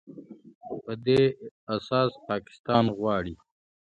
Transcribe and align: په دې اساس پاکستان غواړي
په 0.83 0.93
دې 1.05 1.21
اساس 1.75 2.11
پاکستان 2.27 2.85
غواړي 2.97 3.33